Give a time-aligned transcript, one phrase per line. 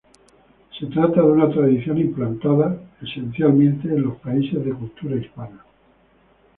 [0.79, 5.63] Se trata de una tradición implantada, esencialmente, en los países de cultura hispana.